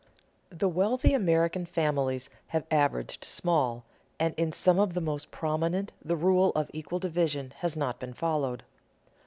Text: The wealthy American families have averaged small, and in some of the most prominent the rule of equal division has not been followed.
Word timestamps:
The 0.49 0.67
wealthy 0.67 1.13
American 1.13 1.67
families 1.67 2.31
have 2.47 2.65
averaged 2.71 3.23
small, 3.23 3.85
and 4.19 4.33
in 4.35 4.51
some 4.51 4.79
of 4.79 4.95
the 4.95 4.99
most 4.99 5.29
prominent 5.29 5.91
the 6.03 6.15
rule 6.15 6.51
of 6.55 6.71
equal 6.73 6.97
division 6.97 7.53
has 7.57 7.77
not 7.77 7.99
been 7.99 8.15
followed. 8.15 8.63